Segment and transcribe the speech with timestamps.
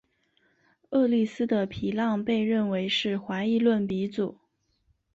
[0.89, 4.39] 厄利斯的皮浪被认为是怀疑论鼻祖。